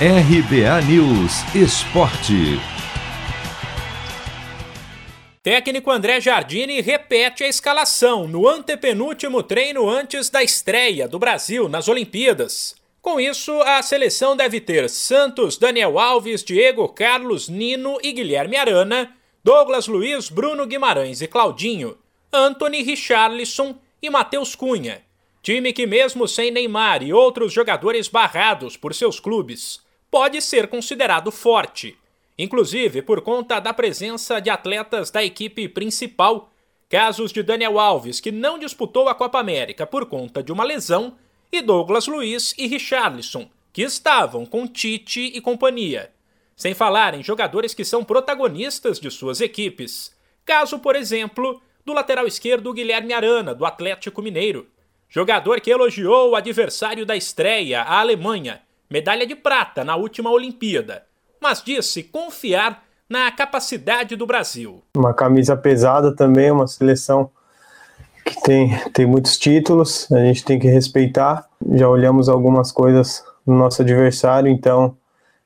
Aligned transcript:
RBA 0.00 0.82
News 0.88 1.54
Esporte. 1.54 2.58
Técnico 5.40 5.88
André 5.88 6.20
Jardine 6.20 6.80
repete 6.80 7.44
a 7.44 7.48
escalação 7.48 8.26
no 8.26 8.48
antepenúltimo 8.48 9.40
treino 9.40 9.88
antes 9.88 10.28
da 10.28 10.42
estreia 10.42 11.06
do 11.06 11.20
Brasil 11.20 11.68
nas 11.68 11.86
Olimpíadas. 11.86 12.74
Com 13.00 13.20
isso, 13.20 13.52
a 13.62 13.80
seleção 13.82 14.36
deve 14.36 14.60
ter 14.60 14.90
Santos, 14.90 15.56
Daniel 15.56 15.96
Alves, 15.96 16.42
Diego 16.42 16.88
Carlos, 16.88 17.48
Nino 17.48 17.96
e 18.02 18.10
Guilherme 18.10 18.56
Arana, 18.56 19.14
Douglas 19.44 19.86
Luiz, 19.86 20.28
Bruno 20.28 20.66
Guimarães 20.66 21.22
e 21.22 21.28
Claudinho, 21.28 21.96
Anthony 22.32 22.82
Richarlison 22.82 23.76
e 24.02 24.10
Matheus 24.10 24.56
Cunha. 24.56 25.04
Time 25.44 25.74
que, 25.74 25.86
mesmo 25.86 26.26
sem 26.26 26.50
Neymar 26.50 27.02
e 27.02 27.12
outros 27.12 27.52
jogadores 27.52 28.08
barrados 28.08 28.78
por 28.78 28.94
seus 28.94 29.20
clubes, 29.20 29.82
pode 30.10 30.40
ser 30.40 30.68
considerado 30.68 31.30
forte, 31.30 31.98
inclusive 32.38 33.02
por 33.02 33.20
conta 33.20 33.60
da 33.60 33.74
presença 33.74 34.40
de 34.40 34.48
atletas 34.48 35.10
da 35.10 35.22
equipe 35.22 35.68
principal. 35.68 36.50
Casos 36.88 37.30
de 37.30 37.42
Daniel 37.42 37.78
Alves, 37.78 38.20
que 38.20 38.32
não 38.32 38.58
disputou 38.58 39.06
a 39.06 39.14
Copa 39.14 39.38
América 39.38 39.86
por 39.86 40.06
conta 40.06 40.42
de 40.42 40.50
uma 40.50 40.64
lesão, 40.64 41.18
e 41.52 41.60
Douglas 41.60 42.06
Luiz 42.06 42.54
e 42.56 42.66
Richarlison, 42.66 43.46
que 43.70 43.82
estavam 43.82 44.46
com 44.46 44.66
Tite 44.66 45.20
e 45.20 45.42
companhia. 45.42 46.10
Sem 46.56 46.72
falar 46.72 47.12
em 47.12 47.22
jogadores 47.22 47.74
que 47.74 47.84
são 47.84 48.02
protagonistas 48.02 48.98
de 48.98 49.10
suas 49.10 49.42
equipes. 49.42 50.16
Caso, 50.42 50.78
por 50.78 50.96
exemplo, 50.96 51.60
do 51.84 51.92
lateral 51.92 52.26
esquerdo 52.26 52.72
Guilherme 52.72 53.12
Arana, 53.12 53.54
do 53.54 53.66
Atlético 53.66 54.22
Mineiro. 54.22 54.72
Jogador 55.08 55.60
que 55.60 55.70
elogiou 55.70 56.30
o 56.30 56.36
adversário 56.36 57.06
da 57.06 57.16
estreia, 57.16 57.82
a 57.82 58.00
Alemanha, 58.00 58.60
medalha 58.90 59.26
de 59.26 59.34
prata 59.34 59.84
na 59.84 59.96
última 59.96 60.30
Olimpíada, 60.30 61.04
mas 61.40 61.62
disse 61.62 62.02
confiar 62.02 62.82
na 63.08 63.30
capacidade 63.30 64.16
do 64.16 64.26
Brasil. 64.26 64.82
Uma 64.96 65.14
camisa 65.14 65.56
pesada 65.56 66.14
também, 66.14 66.50
uma 66.50 66.66
seleção 66.66 67.30
que 68.24 68.40
tem, 68.42 68.76
tem 68.92 69.06
muitos 69.06 69.38
títulos, 69.38 70.10
a 70.10 70.18
gente 70.20 70.44
tem 70.44 70.58
que 70.58 70.66
respeitar. 70.66 71.46
Já 71.72 71.88
olhamos 71.88 72.28
algumas 72.28 72.72
coisas 72.72 73.22
no 73.46 73.54
nosso 73.54 73.82
adversário, 73.82 74.50
então 74.50 74.96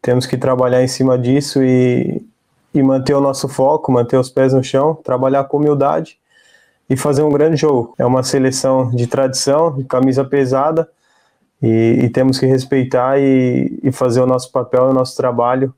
temos 0.00 0.26
que 0.26 0.38
trabalhar 0.38 0.82
em 0.82 0.88
cima 0.88 1.18
disso 1.18 1.62
e, 1.62 2.24
e 2.72 2.82
manter 2.82 3.14
o 3.14 3.20
nosso 3.20 3.48
foco, 3.48 3.92
manter 3.92 4.16
os 4.16 4.30
pés 4.30 4.54
no 4.54 4.62
chão, 4.62 4.94
trabalhar 4.94 5.44
com 5.44 5.58
humildade 5.58 6.18
e 6.90 6.96
fazer 6.96 7.22
um 7.22 7.30
grande 7.30 7.56
jogo. 7.56 7.94
É 7.96 8.04
uma 8.04 8.24
seleção 8.24 8.90
de 8.90 9.06
tradição, 9.06 9.76
de 9.76 9.84
camisa 9.84 10.24
pesada, 10.24 10.90
e, 11.62 12.00
e 12.02 12.10
temos 12.10 12.38
que 12.38 12.46
respeitar 12.46 13.20
e, 13.20 13.78
e, 13.82 13.92
fazer 13.92 14.20
o 14.20 14.26
nosso 14.26 14.50
papel, 14.50 14.86
o 14.86 14.92
nosso 14.92 15.16
trabalho, 15.16 15.72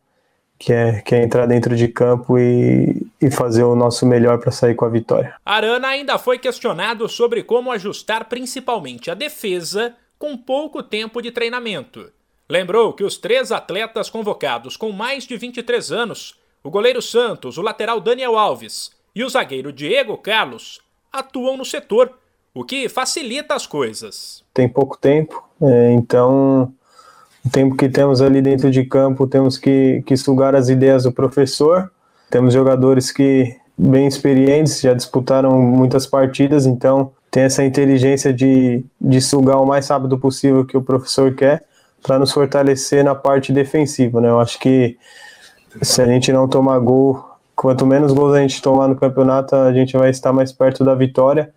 que 0.58 0.72
é, 0.72 1.02
que 1.02 1.14
é 1.14 1.22
entrar 1.22 1.44
dentro 1.44 1.76
de 1.76 1.88
campo 1.88 2.38
e, 2.38 3.04
e 3.20 3.30
fazer 3.30 3.64
o 3.64 3.74
nosso 3.74 4.06
melhor 4.06 4.38
para 4.38 4.52
sair 4.52 4.74
com 4.74 4.84
a 4.84 4.88
vitória. 4.88 5.34
Arana 5.44 5.88
ainda 5.88 6.18
foi 6.18 6.38
questionado 6.38 7.06
sobre 7.08 7.42
como 7.42 7.70
ajustar 7.70 8.28
principalmente 8.28 9.10
a 9.10 9.14
defesa 9.14 9.94
com 10.18 10.36
pouco 10.36 10.82
tempo 10.82 11.20
de 11.20 11.32
treinamento. 11.32 12.10
Lembrou 12.48 12.92
que 12.92 13.02
os 13.02 13.16
três 13.16 13.50
atletas 13.50 14.08
convocados 14.08 14.76
com 14.76 14.92
mais 14.92 15.26
de 15.26 15.36
23 15.36 15.90
anos, 15.90 16.38
o 16.62 16.70
goleiro 16.70 17.02
Santos, 17.02 17.58
o 17.58 17.62
lateral 17.62 18.00
Daniel 18.00 18.38
Alves 18.38 18.92
e 19.14 19.24
o 19.24 19.28
zagueiro 19.28 19.72
Diego 19.72 20.16
Carlos, 20.16 20.80
atuam 21.12 21.56
no 21.56 21.64
setor 21.64 22.12
o 22.54 22.64
que 22.64 22.88
facilita 22.88 23.54
as 23.54 23.66
coisas. 23.66 24.44
Tem 24.52 24.68
pouco 24.68 24.98
tempo, 24.98 25.42
é, 25.60 25.92
então 25.92 26.72
o 27.44 27.50
tempo 27.50 27.76
que 27.76 27.88
temos 27.88 28.20
ali 28.20 28.40
dentro 28.40 28.70
de 28.70 28.84
campo 28.84 29.26
temos 29.26 29.58
que, 29.58 30.02
que 30.06 30.16
sugar 30.16 30.54
as 30.54 30.68
ideias 30.68 31.04
do 31.04 31.12
professor. 31.12 31.90
Temos 32.30 32.54
jogadores 32.54 33.10
que 33.10 33.56
bem 33.76 34.06
experientes, 34.06 34.80
já 34.80 34.94
disputaram 34.94 35.58
muitas 35.60 36.06
partidas, 36.06 36.66
então 36.66 37.12
tem 37.30 37.44
essa 37.44 37.64
inteligência 37.64 38.32
de, 38.32 38.84
de 39.00 39.20
sugar 39.20 39.60
o 39.60 39.66
mais 39.66 39.88
rápido 39.88 40.18
possível 40.18 40.64
que 40.64 40.76
o 40.76 40.82
professor 40.82 41.34
quer 41.34 41.64
para 42.02 42.18
nos 42.18 42.32
fortalecer 42.32 43.02
na 43.02 43.14
parte 43.14 43.52
defensiva. 43.52 44.20
Né? 44.20 44.28
Eu 44.28 44.38
acho 44.38 44.58
que 44.58 44.96
se 45.80 46.02
a 46.02 46.06
gente 46.06 46.32
não 46.32 46.46
tomar 46.46 46.78
gol, 46.78 47.24
quanto 47.62 47.86
menos 47.86 48.12
gols 48.12 48.34
a 48.34 48.40
gente 48.40 48.60
tomar 48.60 48.88
no 48.88 48.96
campeonato, 48.96 49.54
a 49.54 49.72
gente 49.72 49.96
vai 49.96 50.10
estar 50.10 50.32
mais 50.32 50.50
perto 50.50 50.82
da 50.82 50.96
vitória. 50.96 51.54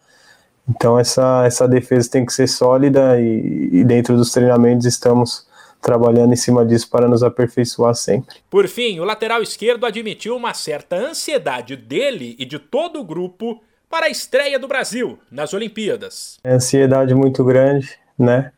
Então 0.70 1.00
essa, 1.00 1.44
essa 1.48 1.68
defesa 1.68 2.12
tem 2.12 2.24
que 2.24 2.32
ser 2.32 2.48
sólida 2.48 3.20
e, 3.20 3.70
e 3.74 3.84
dentro 3.84 4.16
dos 4.16 4.32
treinamentos 4.32 4.86
estamos 4.86 5.48
trabalhando 5.82 6.32
em 6.32 6.36
cima 6.36 6.64
disso 6.64 6.92
para 6.92 7.08
nos 7.08 7.24
aperfeiçoar 7.24 7.96
sempre. 7.96 8.36
Por 8.52 8.68
fim, 8.68 9.00
o 9.00 9.04
lateral 9.04 9.42
esquerdo 9.42 9.84
admitiu 9.84 10.36
uma 10.36 10.54
certa 10.54 10.96
ansiedade 10.96 11.76
dele 11.76 12.36
e 12.38 12.46
de 12.46 12.60
todo 12.60 13.00
o 13.00 13.04
grupo 13.04 13.64
para 13.90 14.06
a 14.06 14.10
estreia 14.10 14.60
do 14.60 14.68
Brasil 14.68 15.18
nas 15.32 15.56
Olimpíadas. 15.56 16.38
É 16.44 16.54
ansiedade 16.54 17.16
muito 17.16 17.44
grande, 17.44 17.90
né? 18.18 18.52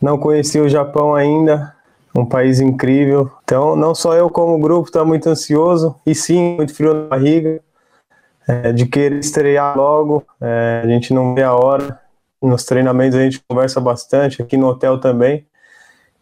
Não 0.00 0.16
conheci 0.16 0.60
o 0.60 0.68
Japão 0.68 1.12
ainda, 1.12 1.74
um 2.20 2.26
país 2.26 2.60
incrível. 2.60 3.30
Então, 3.44 3.76
não 3.76 3.94
só 3.94 4.14
eu 4.14 4.28
como 4.28 4.58
grupo 4.58 4.88
está 4.88 5.04
muito 5.04 5.28
ansioso 5.28 5.94
e 6.06 6.14
sim 6.14 6.56
muito 6.56 6.74
frio 6.74 6.94
na 6.94 7.08
barriga 7.08 7.60
é, 8.46 8.72
de 8.72 8.86
querer 8.86 9.18
estrear 9.18 9.76
logo. 9.76 10.24
É, 10.40 10.82
a 10.84 10.86
gente 10.86 11.12
não 11.12 11.34
vê 11.34 11.42
a 11.42 11.54
hora. 11.54 12.00
Nos 12.40 12.64
treinamentos 12.64 13.18
a 13.18 13.22
gente 13.22 13.42
conversa 13.48 13.80
bastante, 13.80 14.40
aqui 14.40 14.56
no 14.56 14.68
hotel 14.68 14.98
também. 15.00 15.46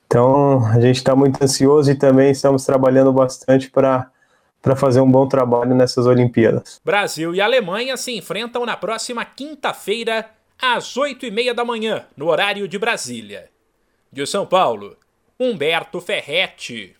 Então 0.06 0.64
a 0.66 0.80
gente 0.80 0.96
está 0.96 1.14
muito 1.14 1.42
ansioso 1.42 1.90
e 1.90 1.94
também 1.94 2.30
estamos 2.30 2.64
trabalhando 2.64 3.12
bastante 3.12 3.70
para 3.70 4.10
para 4.62 4.74
fazer 4.74 5.00
um 5.00 5.08
bom 5.08 5.28
trabalho 5.28 5.76
nessas 5.76 6.06
Olimpíadas. 6.06 6.80
Brasil 6.84 7.32
e 7.32 7.40
Alemanha 7.40 7.96
se 7.96 8.16
enfrentam 8.16 8.66
na 8.66 8.76
próxima 8.76 9.24
quinta-feira, 9.24 10.28
às 10.60 10.96
oito 10.96 11.24
e 11.24 11.30
meia 11.30 11.54
da 11.54 11.64
manhã, 11.64 12.04
no 12.16 12.26
horário 12.26 12.66
de 12.66 12.76
Brasília. 12.76 13.48
De 14.10 14.26
São 14.26 14.44
Paulo, 14.44 14.96
Humberto 15.38 16.00
Ferretti. 16.00 16.94